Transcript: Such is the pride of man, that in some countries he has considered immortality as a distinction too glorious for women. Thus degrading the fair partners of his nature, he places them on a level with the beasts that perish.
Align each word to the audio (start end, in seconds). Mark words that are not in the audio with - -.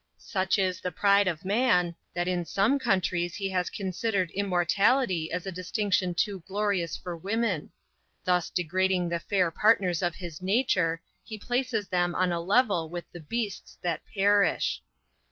Such 0.17 0.57
is 0.57 0.81
the 0.81 0.91
pride 0.91 1.27
of 1.27 1.45
man, 1.45 1.95
that 2.15 2.27
in 2.27 2.43
some 2.43 2.79
countries 2.79 3.35
he 3.35 3.49
has 3.51 3.69
considered 3.69 4.31
immortality 4.31 5.31
as 5.31 5.45
a 5.45 5.51
distinction 5.51 6.15
too 6.15 6.39
glorious 6.47 6.97
for 6.97 7.15
women. 7.15 7.69
Thus 8.25 8.49
degrading 8.49 9.09
the 9.09 9.19
fair 9.19 9.51
partners 9.51 10.01
of 10.01 10.15
his 10.15 10.41
nature, 10.41 11.03
he 11.23 11.37
places 11.37 11.87
them 11.87 12.15
on 12.15 12.31
a 12.31 12.41
level 12.41 12.89
with 12.89 13.05
the 13.11 13.19
beasts 13.19 13.77
that 13.83 14.01
perish. 14.11 14.81